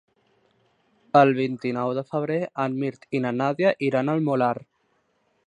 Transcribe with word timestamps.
El 1.19 1.33
vint-i-nou 1.39 1.93
de 1.99 2.05
febrer 2.13 2.39
en 2.65 2.79
Mirt 2.85 3.07
i 3.19 3.23
na 3.27 3.35
Nàdia 3.37 3.75
iran 3.91 4.15
al 4.17 4.27
Molar. 4.31 4.53